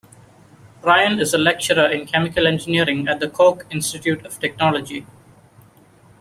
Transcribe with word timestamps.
Ryan 0.81 1.19
is 1.19 1.31
a 1.35 1.37
lecturer 1.37 1.85
in 1.87 2.07
Chemical 2.07 2.47
Engineering 2.47 3.07
at 3.07 3.19
the 3.19 3.29
Cork 3.29 3.67
Institute 3.69 4.25
of 4.25 4.39
Technology. 4.39 5.05